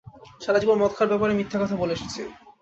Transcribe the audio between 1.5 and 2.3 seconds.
কথা বলে এসেছি।